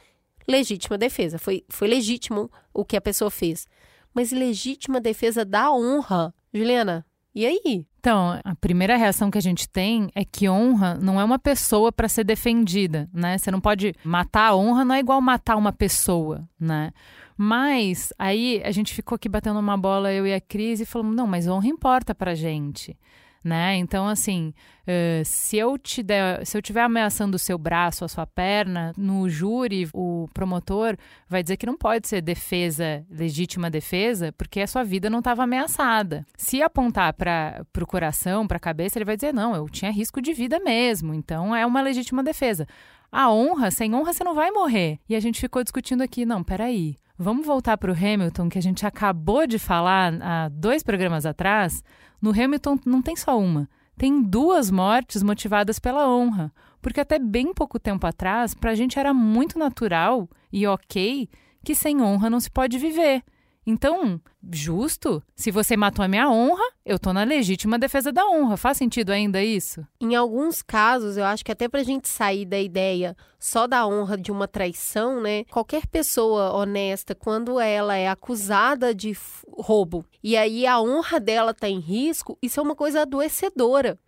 legítima 0.47 0.99
defesa. 0.99 1.39
Foi, 1.39 1.65
foi 1.69 1.89
legítimo 1.89 2.51
o 2.73 2.85
que 2.85 2.97
a 2.97 3.01
pessoa 3.01 3.31
fez. 3.31 3.67
Mas 4.15 4.33
legítima 4.33 5.01
defesa 5.01 5.45
da 5.45 5.71
honra. 5.73 6.35
Juliana, 6.53 7.05
e 7.35 7.47
aí? 7.47 7.87
Então, 8.01 8.41
a 8.43 8.55
primeira 8.55 8.97
reação 8.97 9.31
que 9.31 9.39
a 9.39 9.43
gente 9.43 9.69
tem 9.69 10.09
é 10.15 10.25
que 10.25 10.49
honra 10.49 10.95
não 10.95 11.21
é 11.21 11.25
uma 11.25 11.39
pessoa 11.39 11.93
para 11.93 12.09
ser 12.09 12.25
defendida, 12.25 13.09
né? 13.13 13.37
Você 13.37 13.51
não 13.51 13.61
pode 13.61 13.95
matar 14.03 14.49
a 14.49 14.57
honra, 14.57 14.85
não 14.85 14.95
é 14.95 15.01
igual 15.01 15.21
matar 15.21 15.57
uma 15.57 15.73
pessoa, 15.73 16.49
né? 16.59 16.91
Mas 17.37 18.13
aí 18.19 18.63
a 18.65 18.73
gente 18.73 18.95
ficou 18.95 19.17
aqui 19.17 19.29
batendo 19.29 19.61
uma 19.61 19.77
bola, 19.77 20.13
eu 20.13 20.27
e 20.27 20.35
a 20.35 20.41
Cris, 20.41 20.81
e 20.81 20.87
falamos: 20.87 21.15
não, 21.15 21.27
mas 21.27 21.47
honra 21.47 21.69
importa 21.69 22.15
pra 22.15 22.35
gente 22.35 22.97
né? 23.43 23.77
Então, 23.77 24.07
assim, 24.09 24.53
uh, 24.83 25.25
se 25.25 25.57
eu 25.57 25.79
te 25.79 26.03
der, 26.03 26.45
se 26.47 26.57
eu 26.57 26.61
estiver 26.61 26.83
ameaçando 26.83 27.37
o 27.37 27.39
seu 27.39 27.57
braço, 27.59 28.05
a 28.05 28.09
sua 28.09 28.27
perna, 28.27 28.93
no 28.97 29.29
júri, 29.29 29.89
o 29.93 30.29
promotor 30.35 30.97
vai 31.29 31.43
dizer 31.43 31.57
que 31.57 31.67
não 31.67 31.77
pode 31.77 32.09
ser 32.09 32.21
defesa, 32.21 33.05
legítima 33.11 33.71
defesa, 33.71 34.33
porque 34.33 34.61
a 34.61 34.67
sua 34.67 34.85
vida 34.85 35.09
não 35.09 35.21
estava 35.21 35.45
ameaçada. 35.45 36.27
Se 36.37 36.63
apontar 36.63 37.13
para 37.13 37.65
o 37.81 37.87
coração, 37.87 38.47
para 38.47 38.57
a 38.57 38.61
cabeça, 38.61 38.99
ele 38.99 39.05
vai 39.05 39.17
dizer: 39.17 39.33
não, 39.33 39.55
eu 39.55 39.69
tinha 39.69 39.91
risco 39.91 40.21
de 40.21 40.33
vida 40.33 40.61
mesmo, 40.61 41.15
então 41.15 41.55
é 41.55 41.65
uma 41.65 41.81
legítima 41.81 42.23
defesa. 42.23 42.67
A 43.11 43.33
honra, 43.33 43.71
sem 43.71 43.95
honra 43.95 44.13
você 44.13 44.23
não 44.23 44.35
vai 44.35 44.51
morrer. 44.51 44.99
E 45.09 45.17
a 45.17 45.21
gente 45.21 45.41
ficou 45.41 45.63
discutindo 45.63 46.03
aqui, 46.03 46.27
não, 46.27 46.45
peraí. 46.45 46.97
Vamos 47.21 47.47
voltar 47.47 47.77
para 47.77 47.91
o 47.91 47.95
Hamilton, 47.95 48.49
que 48.49 48.59
a 48.59 48.63
gente 48.63 48.87
acabou 48.87 49.47
de 49.47 49.59
falar 49.59 50.15
há 50.23 50.49
dois 50.49 50.85
programas 50.85 51.27
atrás. 51.27 51.83
No 52.21 52.31
Hamilton 52.31 52.79
não 52.85 53.01
tem 53.01 53.17
só 53.17 53.39
uma, 53.39 53.69
tem 53.97 54.23
duas 54.23 54.71
mortes 54.71 55.23
motivadas 55.23 55.79
pela 55.79 56.09
honra. 56.09 56.53
Porque 56.81 57.01
até 57.01 57.19
bem 57.19 57.53
pouco 57.53 57.79
tempo 57.79 58.07
atrás, 58.07 58.55
para 58.55 58.71
a 58.71 58.75
gente 58.75 58.99
era 58.99 59.13
muito 59.13 59.59
natural 59.59 60.29
e 60.53 60.67
ok 60.67 61.29
que 61.65 61.75
sem 61.75 62.01
honra 62.01 62.31
não 62.31 62.41
se 62.41 62.51
pode 62.51 62.79
viver. 62.79 63.23
Então, 63.71 64.19
justo? 64.51 65.23
Se 65.37 65.51
você 65.51 65.77
matou 65.77 66.03
a 66.03 66.09
minha 66.09 66.31
honra, 66.31 66.65
eu 66.87 66.99
tô 66.99 67.13
na 67.13 67.23
legítima 67.23 67.79
defesa 67.79 68.11
da 68.11 68.27
honra. 68.27 68.57
Faz 68.57 68.79
sentido 68.79 69.11
ainda 69.11 69.45
isso? 69.45 69.87
Em 70.01 70.15
alguns 70.15 70.63
casos, 70.63 71.19
eu 71.19 71.25
acho 71.27 71.45
que 71.45 71.53
até 71.53 71.69
pra 71.69 71.83
gente 71.83 72.09
sair 72.09 72.47
da 72.47 72.59
ideia 72.59 73.15
só 73.39 73.67
da 73.67 73.87
honra 73.87 74.17
de 74.17 74.33
uma 74.33 74.49
traição, 74.49 75.21
né? 75.21 75.45
Qualquer 75.51 75.87
pessoa 75.87 76.55
honesta, 76.55 77.15
quando 77.15 77.61
ela 77.61 77.95
é 77.95 78.09
acusada 78.09 78.95
de 78.95 79.15
roubo 79.53 80.03
e 80.25 80.35
aí 80.35 80.67
a 80.67 80.81
honra 80.81 81.21
dela 81.21 81.53
tá 81.53 81.69
em 81.69 81.79
risco, 81.79 82.39
isso 82.41 82.59
é 82.59 82.63
uma 82.63 82.75
coisa 82.75 83.03
adoecedora. 83.03 83.99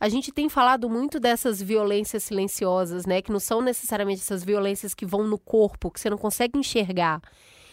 A 0.00 0.08
gente 0.08 0.32
tem 0.32 0.48
falado 0.48 0.88
muito 0.88 1.20
dessas 1.20 1.60
violências 1.60 2.22
silenciosas, 2.22 3.04
né? 3.04 3.20
Que 3.20 3.30
não 3.30 3.38
são 3.38 3.60
necessariamente 3.60 4.22
essas 4.22 4.42
violências 4.42 4.94
que 4.94 5.04
vão 5.04 5.26
no 5.26 5.38
corpo, 5.38 5.90
que 5.90 6.00
você 6.00 6.08
não 6.08 6.16
consegue 6.16 6.58
enxergar. 6.58 7.20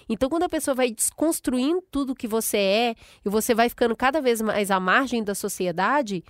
Então, 0.09 0.29
quando 0.29 0.43
a 0.43 0.49
pessoa 0.49 0.75
vai 0.75 0.91
desconstruindo 0.91 1.83
tudo 1.91 2.15
que 2.15 2.27
você 2.27 2.57
é 2.57 2.95
e 3.25 3.29
você 3.29 3.53
vai 3.53 3.69
ficando 3.69 3.95
cada 3.95 4.21
vez 4.21 4.41
mais 4.41 4.71
à 4.71 4.79
margem 4.79 5.23
da 5.23 5.35
sociedade, 5.35 6.23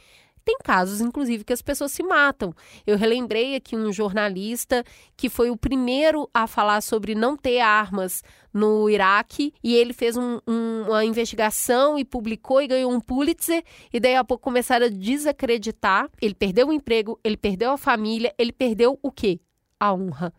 tem 0.48 0.58
casos, 0.64 1.02
inclusive, 1.02 1.44
que 1.44 1.52
as 1.52 1.62
pessoas 1.62 1.92
se 1.92 2.02
matam. 2.02 2.56
Eu 2.86 2.96
relembrei 2.96 3.54
aqui 3.54 3.76
um 3.76 3.92
jornalista 3.92 4.82
que 5.18 5.28
foi 5.28 5.50
o 5.50 5.58
primeiro 5.58 6.30
a 6.34 6.48
falar 6.48 6.80
sobre 6.80 7.14
não 7.14 7.36
ter 7.36 7.60
armas 7.60 8.24
no 8.54 8.90
Iraque 8.90 9.54
e 9.62 9.76
ele 9.76 9.92
fez 9.92 10.16
um, 10.16 10.40
um, 10.48 10.84
uma 10.88 11.04
investigação 11.04 12.00
e 12.00 12.06
publicou 12.06 12.62
e 12.62 12.68
ganhou 12.68 12.94
um 12.94 13.02
Pulitzer 13.02 13.62
e 13.92 14.00
daí 14.00 14.16
a 14.16 14.24
pouco 14.24 14.42
começaram 14.42 14.86
a 14.86 14.90
desacreditar. 14.90 16.10
Ele 16.22 16.34
perdeu 16.34 16.70
o 16.70 16.74
emprego, 16.74 17.20
ele 17.26 17.36
perdeu 17.36 17.72
a 17.72 17.78
família, 17.78 18.34
ele 18.38 18.54
perdeu 18.54 18.98
o 19.02 19.12
quê? 19.12 19.42
A 19.78 19.94
honra. 19.94 20.34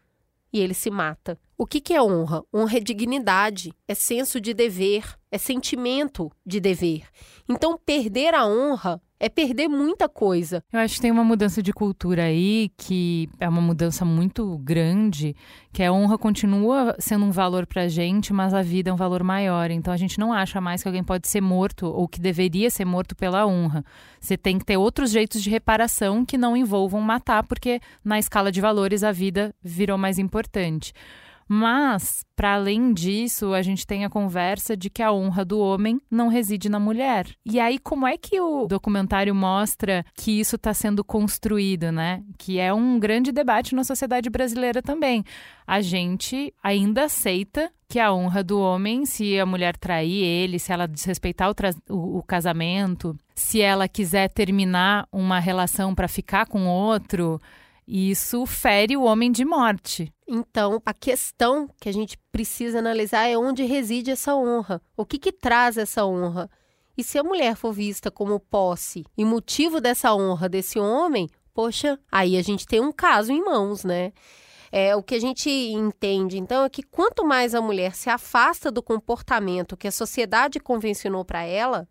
E 0.50 0.58
ele 0.58 0.72
se 0.72 0.90
mata. 0.90 1.38
O 1.60 1.66
que, 1.66 1.80
que 1.80 1.92
é 1.92 2.00
honra? 2.00 2.44
Honra 2.54 2.76
é 2.76 2.80
dignidade, 2.80 3.72
é 3.88 3.92
senso 3.92 4.40
de 4.40 4.54
dever, 4.54 5.02
é 5.28 5.36
sentimento 5.36 6.30
de 6.46 6.60
dever. 6.60 7.02
Então, 7.48 7.76
perder 7.84 8.32
a 8.32 8.46
honra 8.46 9.02
é 9.18 9.28
perder 9.28 9.66
muita 9.66 10.08
coisa. 10.08 10.62
Eu 10.72 10.78
acho 10.78 10.94
que 10.94 11.00
tem 11.00 11.10
uma 11.10 11.24
mudança 11.24 11.60
de 11.60 11.72
cultura 11.72 12.22
aí 12.22 12.70
que 12.76 13.28
é 13.40 13.48
uma 13.48 13.60
mudança 13.60 14.04
muito 14.04 14.56
grande, 14.58 15.34
que 15.72 15.82
a 15.82 15.92
honra 15.92 16.16
continua 16.16 16.94
sendo 17.00 17.24
um 17.24 17.32
valor 17.32 17.66
pra 17.66 17.88
gente, 17.88 18.32
mas 18.32 18.54
a 18.54 18.62
vida 18.62 18.90
é 18.90 18.92
um 18.92 18.96
valor 18.96 19.24
maior. 19.24 19.68
Então 19.72 19.92
a 19.92 19.96
gente 19.96 20.20
não 20.20 20.32
acha 20.32 20.60
mais 20.60 20.80
que 20.80 20.88
alguém 20.88 21.02
pode 21.02 21.26
ser 21.26 21.40
morto 21.40 21.86
ou 21.86 22.06
que 22.06 22.20
deveria 22.20 22.70
ser 22.70 22.84
morto 22.84 23.16
pela 23.16 23.44
honra. 23.44 23.84
Você 24.20 24.36
tem 24.36 24.60
que 24.60 24.64
ter 24.64 24.76
outros 24.76 25.10
jeitos 25.10 25.42
de 25.42 25.50
reparação 25.50 26.24
que 26.24 26.38
não 26.38 26.56
envolvam 26.56 27.00
matar, 27.00 27.42
porque 27.42 27.80
na 28.04 28.16
escala 28.16 28.52
de 28.52 28.60
valores 28.60 29.02
a 29.02 29.10
vida 29.10 29.52
virou 29.60 29.98
mais 29.98 30.20
importante. 30.20 30.92
Mas, 31.48 32.24
para 32.36 32.54
além 32.54 32.92
disso, 32.92 33.54
a 33.54 33.62
gente 33.62 33.86
tem 33.86 34.04
a 34.04 34.10
conversa 34.10 34.76
de 34.76 34.90
que 34.90 35.02
a 35.02 35.10
honra 35.10 35.46
do 35.46 35.58
homem 35.58 35.98
não 36.10 36.28
reside 36.28 36.68
na 36.68 36.78
mulher. 36.78 37.26
E 37.44 37.58
aí, 37.58 37.78
como 37.78 38.06
é 38.06 38.18
que 38.18 38.38
o 38.38 38.66
documentário 38.66 39.34
mostra 39.34 40.04
que 40.14 40.38
isso 40.38 40.56
está 40.56 40.74
sendo 40.74 41.02
construído, 41.02 41.90
né? 41.90 42.22
Que 42.36 42.58
é 42.58 42.72
um 42.72 42.98
grande 42.98 43.32
debate 43.32 43.74
na 43.74 43.82
sociedade 43.82 44.28
brasileira 44.28 44.82
também. 44.82 45.24
A 45.66 45.80
gente 45.80 46.52
ainda 46.62 47.04
aceita 47.04 47.70
que 47.88 47.98
a 47.98 48.12
honra 48.12 48.44
do 48.44 48.60
homem, 48.60 49.06
se 49.06 49.40
a 49.40 49.46
mulher 49.46 49.74
trair 49.74 50.22
ele, 50.22 50.58
se 50.58 50.70
ela 50.70 50.86
desrespeitar 50.86 51.50
o, 51.50 51.54
o, 51.94 52.18
o 52.18 52.22
casamento, 52.22 53.16
se 53.34 53.62
ela 53.62 53.88
quiser 53.88 54.28
terminar 54.28 55.08
uma 55.10 55.40
relação 55.40 55.94
para 55.94 56.06
ficar 56.06 56.46
com 56.46 56.66
outro, 56.66 57.40
isso 57.90 58.44
fere 58.44 58.98
o 58.98 59.04
homem 59.04 59.32
de 59.32 59.46
morte. 59.46 60.12
Então, 60.26 60.82
a 60.84 60.92
questão 60.92 61.70
que 61.80 61.88
a 61.88 61.92
gente 61.92 62.18
precisa 62.30 62.80
analisar 62.80 63.26
é 63.26 63.38
onde 63.38 63.64
reside 63.64 64.10
essa 64.10 64.36
honra. 64.36 64.82
O 64.94 65.06
que, 65.06 65.18
que 65.18 65.32
traz 65.32 65.78
essa 65.78 66.04
honra? 66.04 66.50
E 66.98 67.02
se 67.02 67.18
a 67.18 67.24
mulher 67.24 67.56
for 67.56 67.72
vista 67.72 68.10
como 68.10 68.38
posse 68.38 69.06
e 69.16 69.24
motivo 69.24 69.80
dessa 69.80 70.14
honra 70.14 70.50
desse 70.50 70.78
homem, 70.78 71.30
poxa, 71.54 71.98
aí 72.12 72.36
a 72.36 72.42
gente 72.42 72.66
tem 72.66 72.78
um 72.78 72.92
caso 72.92 73.32
em 73.32 73.42
mãos, 73.42 73.84
né? 73.84 74.12
É, 74.70 74.94
o 74.94 75.02
que 75.02 75.14
a 75.14 75.20
gente 75.20 75.48
entende, 75.48 76.36
então, 76.36 76.64
é 76.64 76.68
que 76.68 76.82
quanto 76.82 77.24
mais 77.24 77.54
a 77.54 77.62
mulher 77.62 77.94
se 77.94 78.10
afasta 78.10 78.70
do 78.70 78.82
comportamento 78.82 79.78
que 79.78 79.88
a 79.88 79.92
sociedade 79.92 80.60
convencionou 80.60 81.24
para 81.24 81.42
ela, 81.42 81.88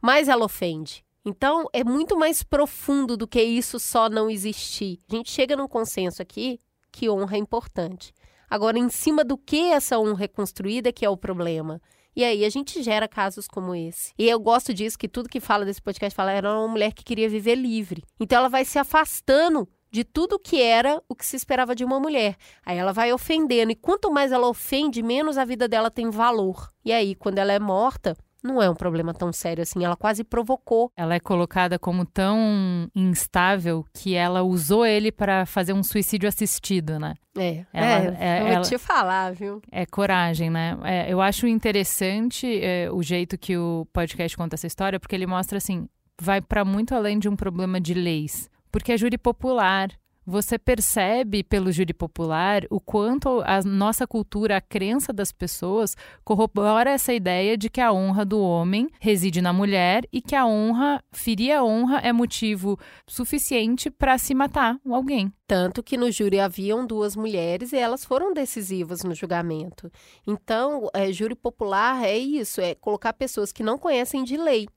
mais 0.00 0.28
ela 0.28 0.44
ofende. 0.44 1.04
Então, 1.24 1.66
é 1.72 1.84
muito 1.84 2.16
mais 2.16 2.42
profundo 2.42 3.16
do 3.16 3.28
que 3.28 3.42
isso 3.42 3.78
só 3.78 4.08
não 4.08 4.30
existir. 4.30 4.98
A 5.10 5.16
gente 5.16 5.30
chega 5.30 5.56
num 5.56 5.68
consenso 5.68 6.22
aqui 6.22 6.58
que 6.90 7.10
honra 7.10 7.36
é 7.36 7.38
importante. 7.38 8.12
Agora, 8.48 8.78
em 8.78 8.88
cima 8.88 9.22
do 9.22 9.38
que 9.38 9.70
essa 9.70 9.98
honra 9.98 10.24
é 10.24 10.28
construída 10.28 10.92
que 10.92 11.04
é 11.04 11.10
o 11.10 11.16
problema. 11.16 11.80
E 12.16 12.24
aí 12.24 12.44
a 12.44 12.48
gente 12.48 12.82
gera 12.82 13.06
casos 13.06 13.46
como 13.46 13.74
esse. 13.74 14.12
E 14.18 14.28
eu 14.28 14.40
gosto 14.40 14.74
disso, 14.74 14.98
que 14.98 15.08
tudo 15.08 15.28
que 15.28 15.38
fala 15.38 15.64
desse 15.64 15.80
podcast 15.80 16.14
fala 16.14 16.32
era 16.32 16.52
uma 16.52 16.66
mulher 16.66 16.92
que 16.92 17.04
queria 17.04 17.28
viver 17.28 17.54
livre. 17.54 18.02
Então 18.18 18.38
ela 18.38 18.48
vai 18.48 18.64
se 18.64 18.78
afastando 18.78 19.68
de 19.90 20.04
tudo 20.04 20.38
que 20.38 20.60
era 20.60 21.02
o 21.08 21.14
que 21.14 21.26
se 21.26 21.36
esperava 21.36 21.74
de 21.74 21.84
uma 21.84 22.00
mulher. 22.00 22.36
Aí 22.64 22.78
ela 22.78 22.92
vai 22.92 23.12
ofendendo. 23.12 23.72
E 23.72 23.76
quanto 23.76 24.10
mais 24.10 24.32
ela 24.32 24.48
ofende, 24.48 25.02
menos 25.02 25.38
a 25.38 25.44
vida 25.44 25.68
dela 25.68 25.90
tem 25.90 26.10
valor. 26.10 26.68
E 26.84 26.92
aí, 26.92 27.14
quando 27.14 27.38
ela 27.38 27.52
é 27.52 27.58
morta, 27.58 28.16
não 28.42 28.62
é 28.62 28.68
um 28.68 28.74
problema 28.74 29.12
tão 29.12 29.32
sério 29.32 29.62
assim. 29.62 29.84
Ela 29.84 29.96
quase 29.96 30.24
provocou. 30.24 30.90
Ela 30.96 31.14
é 31.14 31.20
colocada 31.20 31.78
como 31.78 32.04
tão 32.04 32.90
instável 32.94 33.84
que 33.92 34.14
ela 34.14 34.42
usou 34.42 34.86
ele 34.86 35.12
para 35.12 35.46
fazer 35.46 35.72
um 35.72 35.82
suicídio 35.82 36.28
assistido, 36.28 36.98
né? 36.98 37.14
É, 37.36 37.64
ela, 37.72 38.16
é, 38.18 38.38
é, 38.38 38.40
vou 38.40 38.48
ela, 38.48 38.64
te 38.64 38.78
falar, 38.78 39.32
viu? 39.32 39.60
É 39.70 39.86
coragem, 39.86 40.50
né? 40.50 40.76
É, 40.84 41.12
eu 41.12 41.20
acho 41.20 41.46
interessante 41.46 42.60
é, 42.62 42.90
o 42.90 43.02
jeito 43.02 43.38
que 43.38 43.56
o 43.56 43.86
podcast 43.92 44.36
conta 44.36 44.56
essa 44.56 44.66
história, 44.66 44.98
porque 44.98 45.14
ele 45.14 45.26
mostra 45.26 45.58
assim, 45.58 45.88
vai 46.20 46.40
para 46.40 46.64
muito 46.64 46.94
além 46.94 47.18
de 47.18 47.28
um 47.28 47.36
problema 47.36 47.80
de 47.80 47.94
leis. 47.94 48.50
Porque 48.72 48.92
é 48.92 48.96
júri 48.96 49.18
popular, 49.18 49.90
você 50.30 50.58
percebe 50.58 51.42
pelo 51.42 51.72
júri 51.72 51.92
popular 51.92 52.62
o 52.70 52.80
quanto 52.80 53.42
a 53.44 53.60
nossa 53.62 54.06
cultura, 54.06 54.56
a 54.56 54.60
crença 54.60 55.12
das 55.12 55.32
pessoas 55.32 55.96
corrobora 56.24 56.90
essa 56.90 57.12
ideia 57.12 57.56
de 57.56 57.68
que 57.68 57.80
a 57.80 57.92
honra 57.92 58.24
do 58.24 58.40
homem 58.40 58.88
reside 59.00 59.42
na 59.42 59.52
mulher 59.52 60.04
e 60.12 60.22
que 60.22 60.36
a 60.36 60.46
honra, 60.46 61.02
ferir 61.10 61.52
a 61.52 61.64
honra 61.64 61.98
é 61.98 62.12
motivo 62.12 62.78
suficiente 63.06 63.90
para 63.90 64.16
se 64.18 64.32
matar 64.32 64.78
alguém. 64.88 65.32
Tanto 65.48 65.82
que 65.82 65.96
no 65.96 66.12
júri 66.12 66.38
haviam 66.38 66.86
duas 66.86 67.16
mulheres 67.16 67.72
e 67.72 67.76
elas 67.76 68.04
foram 68.04 68.32
decisivas 68.32 69.02
no 69.02 69.14
julgamento. 69.14 69.90
Então, 70.24 70.88
é, 70.94 71.10
júri 71.10 71.34
popular 71.34 72.04
é 72.04 72.16
isso, 72.16 72.60
é 72.60 72.76
colocar 72.76 73.12
pessoas 73.14 73.50
que 73.50 73.64
não 73.64 73.76
conhecem 73.76 74.22
de 74.22 74.36
lei, 74.36 74.68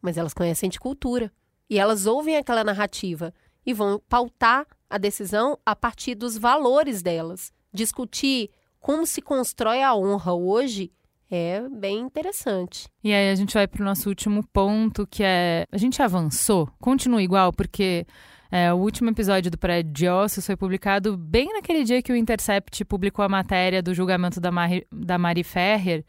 mas 0.00 0.16
elas 0.16 0.32
conhecem 0.32 0.70
de 0.70 0.80
cultura. 0.80 1.30
E 1.68 1.78
elas 1.78 2.06
ouvem 2.06 2.36
aquela 2.36 2.64
narrativa 2.64 3.32
e 3.64 3.72
vão 3.72 4.00
pautar 4.08 4.66
a 4.92 4.98
decisão 4.98 5.58
a 5.64 5.74
partir 5.74 6.14
dos 6.14 6.36
valores 6.36 7.02
delas. 7.02 7.50
Discutir 7.72 8.50
como 8.78 9.06
se 9.06 9.22
constrói 9.22 9.82
a 9.82 9.94
honra 9.94 10.34
hoje 10.34 10.92
é 11.30 11.66
bem 11.66 12.00
interessante. 12.00 12.86
E 13.02 13.10
aí 13.10 13.30
a 13.30 13.34
gente 13.34 13.54
vai 13.54 13.66
para 13.66 13.80
o 13.80 13.84
nosso 13.86 14.10
último 14.10 14.46
ponto, 14.52 15.06
que 15.06 15.22
é 15.24 15.66
a 15.72 15.78
gente 15.78 16.02
avançou, 16.02 16.68
continua 16.78 17.22
igual, 17.22 17.54
porque 17.54 18.06
é, 18.50 18.70
o 18.70 18.76
último 18.76 19.08
episódio 19.08 19.50
do 19.50 19.56
Prédio 19.56 19.90
de 19.90 20.08
Ossos 20.08 20.44
foi 20.44 20.56
publicado 20.56 21.16
bem 21.16 21.54
naquele 21.54 21.84
dia 21.84 22.02
que 22.02 22.12
o 22.12 22.16
Intercept 22.16 22.84
publicou 22.84 23.24
a 23.24 23.30
matéria 23.30 23.82
do 23.82 23.94
julgamento 23.94 24.38
da 24.38 24.50
Mari, 24.52 24.86
da 24.92 25.16
Mari 25.16 25.42
Ferrer 25.42 26.04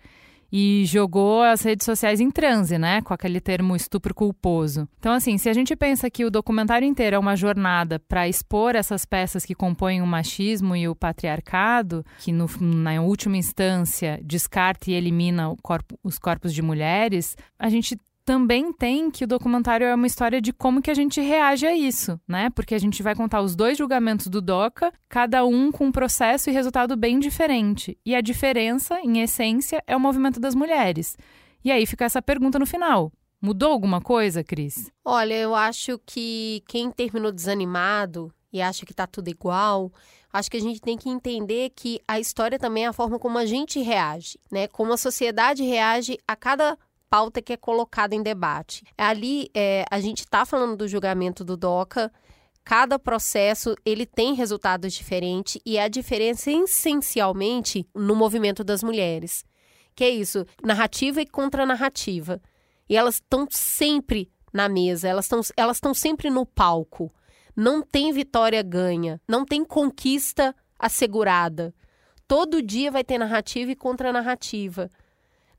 e 0.55 0.85
jogou 0.85 1.41
as 1.41 1.63
redes 1.63 1.83
sociais 1.83 2.19
em 2.19 2.29
transe, 2.29 2.77
né? 2.77 3.01
Com 3.01 3.11
aquele 3.11 3.41
termo 3.41 3.75
estupro 3.75 4.13
culposo. 4.13 4.87
Então, 4.99 5.11
assim, 5.11 5.35
se 5.39 5.49
a 5.49 5.53
gente 5.53 5.75
pensa 5.75 6.11
que 6.11 6.23
o 6.23 6.29
documentário 6.29 6.87
inteiro 6.87 7.15
é 7.15 7.19
uma 7.19 7.35
jornada 7.35 7.99
para 7.99 8.27
expor 8.27 8.75
essas 8.75 9.03
peças 9.03 9.43
que 9.43 9.55
compõem 9.55 9.99
o 9.99 10.05
machismo 10.05 10.75
e 10.75 10.87
o 10.87 10.95
patriarcado, 10.95 12.05
que 12.19 12.31
no, 12.31 12.45
na 12.61 13.01
última 13.01 13.35
instância 13.35 14.19
descarta 14.23 14.91
e 14.91 14.93
elimina 14.93 15.55
corpo, 15.63 15.97
os 16.03 16.19
corpos 16.19 16.53
de 16.53 16.61
mulheres, 16.61 17.35
a 17.57 17.67
gente 17.67 17.97
também 18.25 18.71
tem 18.71 19.11
que 19.11 19.23
o 19.23 19.27
documentário 19.27 19.85
é 19.85 19.93
uma 19.93 20.07
história 20.07 20.41
de 20.41 20.53
como 20.53 20.81
que 20.81 20.89
a 20.89 20.93
gente 20.93 21.19
reage 21.19 21.65
a 21.65 21.75
isso, 21.75 22.19
né? 22.27 22.49
Porque 22.49 22.73
a 22.73 22.79
gente 22.79 23.03
vai 23.03 23.15
contar 23.15 23.41
os 23.41 23.55
dois 23.55 23.77
julgamentos 23.77 24.27
do 24.27 24.41
DOCA, 24.41 24.93
cada 25.09 25.45
um 25.45 25.71
com 25.71 25.87
um 25.87 25.91
processo 25.91 26.49
e 26.49 26.53
resultado 26.53 26.95
bem 26.95 27.19
diferente. 27.19 27.97
E 28.05 28.15
a 28.15 28.21
diferença, 28.21 28.99
em 29.01 29.21
essência, 29.21 29.83
é 29.85 29.95
o 29.95 29.99
movimento 29.99 30.39
das 30.39 30.55
mulheres. 30.55 31.17
E 31.63 31.71
aí 31.71 31.85
fica 31.85 32.05
essa 32.05 32.21
pergunta 32.21 32.57
no 32.57 32.65
final. 32.65 33.11
Mudou 33.41 33.71
alguma 33.71 33.99
coisa, 33.99 34.43
Cris? 34.43 34.89
Olha, 35.03 35.33
eu 35.33 35.53
acho 35.53 35.99
que 36.05 36.63
quem 36.67 36.89
terminou 36.91 37.31
desanimado 37.31 38.33
e 38.53 38.61
acha 38.61 38.85
que 38.85 38.93
tá 38.93 39.05
tudo 39.05 39.27
igual, 39.27 39.91
acho 40.31 40.49
que 40.49 40.57
a 40.57 40.61
gente 40.61 40.79
tem 40.79 40.97
que 40.97 41.09
entender 41.09 41.71
que 41.75 41.99
a 42.07 42.19
história 42.19 42.57
também 42.57 42.85
é 42.85 42.87
a 42.87 42.93
forma 42.93 43.19
como 43.19 43.37
a 43.37 43.45
gente 43.45 43.81
reage, 43.81 44.39
né? 44.49 44.67
Como 44.67 44.93
a 44.93 44.97
sociedade 44.97 45.63
reage 45.63 46.17
a 46.25 46.35
cada 46.35 46.77
pauta 47.13 47.43
que 47.43 47.53
é 47.53 47.57
colocada 47.57 48.15
em 48.15 48.23
debate. 48.23 48.83
Ali, 48.97 49.47
é, 49.53 49.85
a 49.91 49.99
gente 49.99 50.21
está 50.21 50.47
falando 50.47 50.75
do 50.75 50.87
julgamento 50.87 51.43
do 51.43 51.55
DOCA, 51.55 52.11
Cada 52.65 52.97
processo 52.97 53.75
ele 53.85 54.05
tem 54.05 54.33
resultados 54.33 54.93
diferentes 54.93 55.61
e 55.65 55.77
a 55.77 55.89
diferença 55.89 56.49
é 56.49 56.53
essencialmente 56.53 57.85
no 57.93 58.15
movimento 58.15 58.63
das 58.63 58.81
mulheres. 58.81 59.43
Que 59.93 60.05
é 60.05 60.09
isso, 60.09 60.45
narrativa 60.63 61.21
e 61.21 61.25
contranarrativa. 61.25 62.41
E 62.89 62.95
elas 62.95 63.15
estão 63.15 63.45
sempre 63.49 64.31
na 64.53 64.69
mesa, 64.69 65.09
elas 65.09 65.25
estão 65.25 65.41
elas 65.57 65.81
sempre 65.93 66.29
no 66.29 66.45
palco. 66.45 67.13
Não 67.53 67.81
tem 67.81 68.13
vitória 68.13 68.63
ganha, 68.63 69.21
não 69.27 69.43
tem 69.43 69.65
conquista 69.65 70.55
assegurada. 70.79 71.75
Todo 72.27 72.63
dia 72.63 72.89
vai 72.89 73.03
ter 73.03 73.17
narrativa 73.17 73.71
e 73.71 73.75
contranarrativa. 73.75 74.89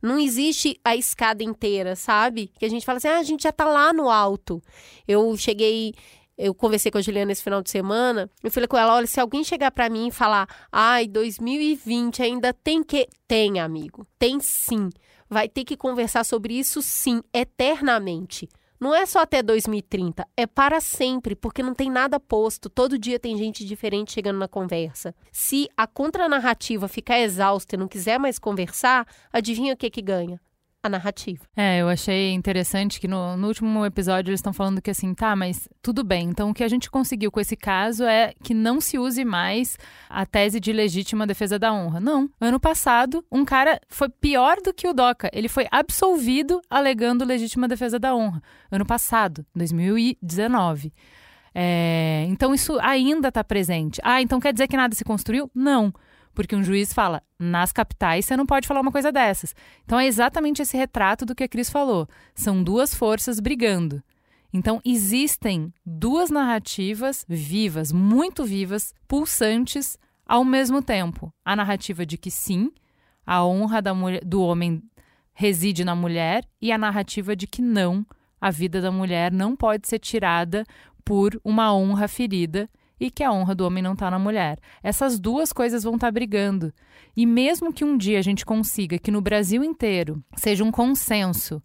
Não 0.04 0.18
existe 0.18 0.78
a 0.84 0.94
escada 0.94 1.42
inteira, 1.42 1.96
sabe? 1.96 2.50
Que 2.58 2.66
a 2.66 2.68
gente 2.68 2.84
fala 2.84 2.99
assim, 2.99 3.08
ah, 3.08 3.18
a 3.18 3.23
gente 3.23 3.44
já 3.44 3.52
tá 3.52 3.64
lá 3.64 3.92
no 3.92 4.11
alto. 4.11 4.62
Eu 5.08 5.34
cheguei, 5.37 5.94
eu 6.37 6.54
conversei 6.54 6.92
com 6.92 6.99
a 6.99 7.00
Juliana 7.00 7.32
esse 7.32 7.42
final 7.42 7.62
de 7.62 7.70
semana, 7.70 8.30
eu 8.42 8.50
falei 8.50 8.68
com 8.68 8.76
ela, 8.76 8.94
olha, 8.94 9.06
se 9.06 9.18
alguém 9.18 9.42
chegar 9.42 9.70
para 9.70 9.88
mim 9.88 10.08
e 10.08 10.12
falar, 10.12 10.46
ai, 10.70 11.08
2020 11.08 12.23
ainda 12.23 12.52
tem 12.52 12.82
que... 12.82 13.08
Tem, 13.26 13.58
amigo, 13.58 14.06
tem 14.18 14.40
sim. 14.40 14.90
Vai 15.28 15.49
ter 15.49 15.64
que 15.64 15.76
conversar 15.76 16.23
sobre 16.25 16.52
isso 16.52 16.82
sim, 16.82 17.23
eternamente. 17.32 18.49
Não 18.84 18.94
é 18.94 19.06
só 19.06 19.20
até 19.20 19.42
2030, 19.42 20.28
é 20.36 20.46
para 20.46 20.78
sempre, 20.78 21.34
porque 21.34 21.62
não 21.62 21.74
tem 21.74 21.90
nada 21.90 22.20
posto. 22.20 22.68
Todo 22.68 22.98
dia 22.98 23.18
tem 23.18 23.34
gente 23.34 23.64
diferente 23.64 24.12
chegando 24.12 24.38
na 24.38 24.46
conversa. 24.46 25.14
Se 25.32 25.70
a 25.74 25.86
contranarrativa 25.86 26.86
ficar 26.86 27.18
exausta 27.18 27.76
e 27.76 27.78
não 27.78 27.88
quiser 27.88 28.18
mais 28.18 28.38
conversar, 28.38 29.06
adivinha 29.32 29.72
o 29.72 29.76
que 29.78 29.88
que 29.88 30.02
ganha? 30.02 30.38
A 30.84 30.88
narrativa. 30.88 31.44
É, 31.56 31.80
eu 31.80 31.88
achei 31.88 32.32
interessante 32.32 33.00
que 33.00 33.08
no, 33.08 33.36
no 33.36 33.48
último 33.48 33.86
episódio 33.86 34.30
eles 34.30 34.38
estão 34.38 34.52
falando 34.52 34.82
que 34.82 34.90
assim, 34.90 35.14
tá, 35.14 35.34
mas 35.34 35.68
tudo 35.80 36.04
bem. 36.04 36.28
Então 36.28 36.50
o 36.50 36.54
que 36.54 36.62
a 36.62 36.68
gente 36.68 36.90
conseguiu 36.90 37.32
com 37.32 37.40
esse 37.40 37.56
caso 37.56 38.04
é 38.04 38.34
que 38.42 38.52
não 38.52 38.80
se 38.80 38.98
use 38.98 39.24
mais 39.24 39.78
a 40.08 40.26
tese 40.26 40.60
de 40.60 40.72
legítima 40.72 41.26
defesa 41.26 41.58
da 41.58 41.72
honra. 41.72 42.00
Não. 42.00 42.28
Ano 42.38 42.60
passado, 42.60 43.24
um 43.32 43.44
cara 43.44 43.80
foi 43.88 44.08
pior 44.08 44.58
do 44.62 44.74
que 44.74 44.86
o 44.86 44.92
Doca. 44.92 45.30
Ele 45.32 45.48
foi 45.48 45.66
absolvido 45.70 46.60
alegando 46.68 47.24
legítima 47.24 47.66
defesa 47.66 47.98
da 47.98 48.14
honra. 48.14 48.42
Ano 48.70 48.84
passado, 48.84 49.46
2019. 49.54 50.92
É, 51.54 52.26
então 52.28 52.52
isso 52.52 52.78
ainda 52.80 53.28
está 53.28 53.44
presente. 53.44 54.00
Ah, 54.04 54.20
então 54.20 54.40
quer 54.40 54.52
dizer 54.52 54.66
que 54.66 54.76
nada 54.76 54.94
se 54.94 55.04
construiu? 55.04 55.50
Não. 55.54 55.92
Porque 56.34 56.56
um 56.56 56.64
juiz 56.64 56.92
fala, 56.92 57.22
nas 57.38 57.72
capitais 57.72 58.24
você 58.24 58.36
não 58.36 58.44
pode 58.44 58.66
falar 58.66 58.80
uma 58.80 58.92
coisa 58.92 59.12
dessas. 59.12 59.54
Então 59.84 59.98
é 59.98 60.06
exatamente 60.06 60.60
esse 60.60 60.76
retrato 60.76 61.24
do 61.24 61.34
que 61.34 61.44
a 61.44 61.48
Cris 61.48 61.70
falou. 61.70 62.08
São 62.34 62.62
duas 62.62 62.94
forças 62.94 63.38
brigando. 63.40 64.02
Então 64.52 64.80
existem 64.84 65.72
duas 65.84 66.30
narrativas 66.30 67.24
vivas, 67.28 67.92
muito 67.92 68.44
vivas, 68.44 68.92
pulsantes 69.08 69.98
ao 70.26 70.44
mesmo 70.44 70.82
tempo. 70.82 71.32
A 71.44 71.56
narrativa 71.56 72.04
de 72.06 72.16
que 72.16 72.30
sim, 72.30 72.70
a 73.26 73.44
honra 73.44 73.82
mulher, 73.94 74.24
do 74.24 74.42
homem 74.42 74.82
reside 75.32 75.84
na 75.84 75.94
mulher 75.94 76.44
e 76.60 76.70
a 76.70 76.78
narrativa 76.78 77.34
de 77.34 77.46
que 77.46 77.60
não, 77.60 78.06
a 78.40 78.50
vida 78.50 78.80
da 78.80 78.92
mulher 78.92 79.32
não 79.32 79.56
pode 79.56 79.88
ser 79.88 79.98
tirada 79.98 80.64
por 81.04 81.40
uma 81.44 81.74
honra 81.74 82.06
ferida 82.06 82.68
e 82.98 83.10
que 83.10 83.22
a 83.22 83.32
honra 83.32 83.54
do 83.54 83.66
homem 83.66 83.82
não 83.82 83.92
está 83.92 84.10
na 84.10 84.18
mulher. 84.18 84.58
Essas 84.82 85.18
duas 85.18 85.52
coisas 85.52 85.82
vão 85.82 85.94
estar 85.94 86.08
tá 86.08 86.12
brigando. 86.12 86.72
E 87.16 87.26
mesmo 87.26 87.72
que 87.72 87.84
um 87.84 87.96
dia 87.96 88.18
a 88.18 88.22
gente 88.22 88.44
consiga 88.44 88.98
que 88.98 89.10
no 89.10 89.20
Brasil 89.20 89.62
inteiro 89.62 90.22
seja 90.36 90.64
um 90.64 90.70
consenso 90.70 91.62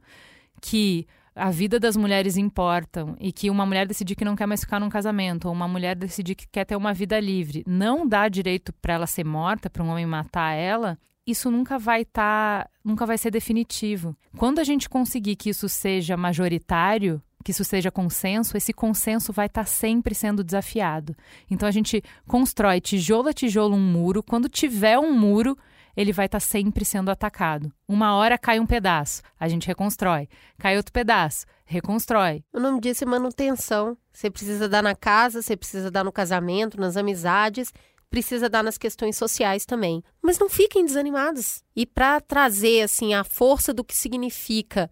que 0.62 1.08
a 1.36 1.50
vida 1.50 1.80
das 1.80 1.96
mulheres 1.96 2.36
importam 2.36 3.16
e 3.20 3.32
que 3.32 3.50
uma 3.50 3.66
mulher 3.66 3.88
decidir 3.88 4.16
que 4.16 4.26
não 4.26 4.36
quer 4.36 4.46
mais 4.46 4.62
ficar 4.62 4.80
num 4.80 4.90
casamento 4.90 5.46
ou 5.46 5.54
uma 5.54 5.68
mulher 5.68 5.96
decidir 5.96 6.36
que 6.36 6.48
quer 6.48 6.66
ter 6.66 6.76
uma 6.76 6.94
vida 6.94 7.20
livre 7.20 7.64
não 7.66 8.06
dá 8.06 8.28
direito 8.28 8.74
para 8.74 8.96
ela 8.96 9.08
ser 9.08 9.24
morta, 9.24 9.70
para 9.70 9.84
um 9.84 9.90
homem 9.90 10.06
matar 10.06 10.54
ela, 10.54 10.98
isso 11.26 11.50
nunca 11.50 11.78
vai 11.78 12.02
estar, 12.02 12.66
tá, 12.66 12.70
nunca 12.84 13.06
vai 13.06 13.18
ser 13.18 13.32
definitivo. 13.32 14.16
Quando 14.38 14.60
a 14.60 14.64
gente 14.64 14.90
conseguir 14.90 15.36
que 15.36 15.50
isso 15.50 15.70
seja 15.70 16.18
majoritário, 16.18 17.22
que 17.44 17.52
isso 17.52 17.64
seja 17.64 17.90
consenso, 17.90 18.58
esse 18.58 18.74
consenso 18.74 19.32
vai 19.32 19.46
estar 19.46 19.64
tá 19.64 19.70
sempre 19.70 20.14
sendo 20.14 20.44
desafiado. 20.44 21.16
Então 21.50 21.68
a 21.68 21.72
gente 21.72 22.04
constrói 22.28 22.82
tijolo 22.82 23.30
a 23.30 23.34
tijolo 23.34 23.76
um 23.76 23.80
muro. 23.80 24.22
Quando 24.22 24.50
tiver 24.50 25.00
um 25.00 25.14
muro, 25.14 25.58
ele 25.96 26.12
vai 26.12 26.26
estar 26.26 26.40
tá 26.40 26.46
sempre 26.46 26.84
sendo 26.84 27.10
atacado. 27.10 27.72
Uma 27.88 28.16
hora 28.16 28.38
cai 28.38 28.60
um 28.60 28.66
pedaço, 28.66 29.22
a 29.40 29.48
gente 29.48 29.68
reconstrói. 29.68 30.28
Cai 30.58 30.78
outro 30.78 30.92
pedaço, 30.92 31.46
reconstrói. 31.66 32.44
O 32.54 32.60
nome 32.60 32.82
disso 32.82 33.04
é 33.04 33.08
manutenção. 33.08 33.98
Você 34.12 34.30
precisa 34.30 34.68
dar 34.68 34.84
na 34.84 34.96
casa, 34.96 35.42
você 35.42 35.56
precisa 35.56 35.90
dar 35.90 36.04
no 36.04 36.12
casamento, 36.12 36.80
nas 36.80 36.98
amizades, 36.98 37.74
precisa 38.10 38.50
dar 38.50 38.64
nas 38.64 38.78
questões 38.78 39.16
sociais 39.16 39.66
também. 39.66 40.04
Mas 40.22 40.40
não 40.40 40.50
fiquem 40.50 40.86
desanimados. 40.86 41.64
E 41.76 41.86
para 41.86 42.20
trazer 42.20 42.82
assim 42.82 43.14
a 43.14 43.24
força 43.24 43.74
do 43.74 43.84
que 43.84 43.96
significa 43.96 44.90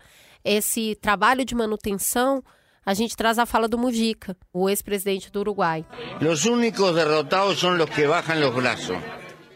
esse 0.47 0.95
trabalho 0.95 1.43
de 1.43 1.53
manutenção, 1.53 2.43
a 2.85 2.93
gente 2.93 3.17
traz 3.17 3.37
a 3.37 3.45
fala 3.45 3.67
do 3.67 3.77
Mujica, 3.77 4.35
o 4.53 4.69
ex-presidente 4.69 5.29
do 5.29 5.41
Uruguai. 5.41 5.85
Os 6.21 6.45
únicos 6.45 6.93
derrotados 6.95 7.59
são 7.59 7.77
os 7.77 7.89
que 7.89 8.07
baixam 8.07 8.49
os 8.49 8.55
braços. 8.55 8.97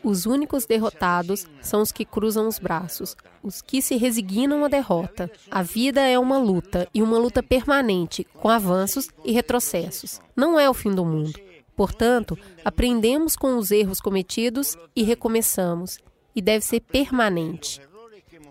Os 0.04 0.25
únicos 0.25 0.65
derrotados 0.65 1.45
são 1.62 1.82
os 1.82 1.91
que 1.91 2.04
cruzam 2.04 2.47
os 2.47 2.60
braços, 2.60 3.15
os 3.43 3.62
que 3.62 3.82
se 3.82 3.95
resignam 3.95 4.65
à 4.65 4.67
derrota. 4.67 5.32
A 5.49 5.62
vida 5.62 6.01
é 6.01 6.17
uma 6.19 6.38
luta, 6.39 6.88
e 6.93 7.01
uma 7.01 7.17
luta 7.17 7.41
permanente, 7.41 8.25
com 8.34 8.49
avanços 8.49 9.10
e 9.23 9.32
retrocessos. 9.32 10.19
Não 10.36 10.60
é 10.60 10.69
o 10.69 10.73
fim 10.73 10.93
do 10.93 11.06
mundo. 11.06 11.39
Portanto, 11.75 12.38
aprendemos 12.65 13.36
com 13.36 13.58
os 13.58 13.71
erros 13.71 14.01
cometidos 14.01 14.75
e 14.95 15.04
recomeçamos, 15.04 15.99
e 16.36 16.41
deve 16.41 16.65
ser 16.65 16.82
permanente. 16.82 17.80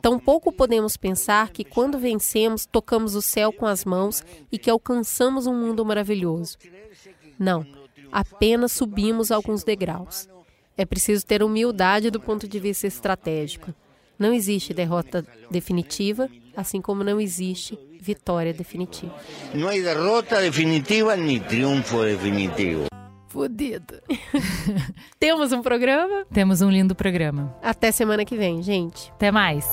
Tampouco 0.03 0.51
podemos 0.51 0.97
pensar 0.97 1.51
que 1.51 1.65
quando 1.65 1.99
vencemos, 1.99 2.67
tocamos 2.67 3.15
o 3.15 3.23
céu 3.23 3.53
com 3.53 3.67
as 3.67 3.85
mãos 3.85 4.25
e 4.51 4.59
que 4.59 4.71
alcançamos 4.71 5.47
um 5.47 5.55
mundo 5.55 5.85
maravilhoso. 5.85 6.57
Não, 7.39 7.67
apenas 8.11 8.73
subimos 8.73 9.31
alguns 9.31 9.63
degraus. 9.63 10.29
É 10.77 10.87
preciso 10.87 11.27
ter 11.27 11.43
humildade 11.43 12.11
do 12.11 12.21
ponto 12.21 12.49
de 12.49 12.59
vista 12.59 12.87
estratégico. 12.87 13.75
Não 14.19 14.33
existe 14.33 14.73
derrota 14.73 15.27
definitiva, 15.51 16.29
assim 16.57 16.81
como 16.81 17.05
não 17.05 17.21
existe 17.21 17.79
vitória 18.01 18.53
definitiva. 18.53 19.15
Não 19.55 19.69
há 19.69 19.73
derrota 19.73 20.41
definitiva 20.41 21.17
nem 21.17 21.39
triunfo 21.39 22.03
definitivo. 22.03 22.87
Fudido. 23.31 24.03
Temos 25.21 25.53
um 25.53 25.63
programa? 25.63 26.27
Temos 26.33 26.61
um 26.63 26.69
lindo 26.69 26.97
programa. 26.97 27.57
Até 27.63 27.93
semana 27.93 28.25
que 28.25 28.37
vem, 28.37 28.61
gente. 28.61 29.09
Até 29.13 29.31
mais. 29.31 29.65